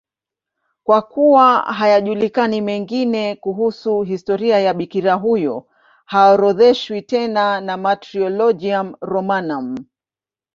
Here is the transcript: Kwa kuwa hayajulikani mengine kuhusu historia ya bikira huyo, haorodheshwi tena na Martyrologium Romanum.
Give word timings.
Kwa 0.83 1.01
kuwa 1.01 1.57
hayajulikani 1.61 2.61
mengine 2.61 3.35
kuhusu 3.35 4.01
historia 4.01 4.59
ya 4.59 4.73
bikira 4.73 5.13
huyo, 5.13 5.67
haorodheshwi 6.05 7.01
tena 7.01 7.61
na 7.61 7.77
Martyrologium 7.77 8.95
Romanum. 9.01 9.75